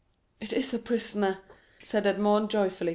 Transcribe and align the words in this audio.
"It 0.39 0.51
is 0.51 0.73
a 0.73 0.79
prisoner," 0.79 1.37
said 1.79 2.07
Edmond 2.07 2.49
joyfully. 2.49 2.89